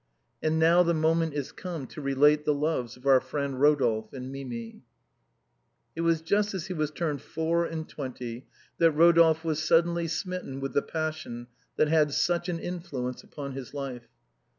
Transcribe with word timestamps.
And 0.41 0.57
now 0.57 0.81
tlie 0.83 0.95
moment 0.95 1.35
is 1.35 1.51
come 1.51 1.85
to 1.85 2.01
relate 2.01 2.43
the 2.43 2.55
loves 2.55 2.97
of 2.97 3.05
our 3.05 3.19
friend 3.19 3.61
Rodolphe 3.61 4.17
and 4.17 4.31
Mademoiselle 4.31 4.49
Mimi, 4.71 4.83
It 5.95 6.01
was 6.01 6.23
just 6.23 6.55
as 6.55 6.65
he 6.65 6.73
was 6.73 6.89
turned 6.89 7.21
four 7.21 7.65
and 7.67 7.87
twenty 7.87 8.47
that 8.79 8.93
Rodolphe 8.93 9.47
was 9.47 9.61
suddenly 9.61 10.07
smitten 10.07 10.59
with 10.59 10.73
the 10.73 10.81
passion 10.81 11.45
that 11.77 11.87
had 11.87 12.13
such 12.13 12.49
an 12.49 12.57
influence 12.57 13.21
upon 13.21 13.51
his 13.51 13.75
life. 13.75 14.07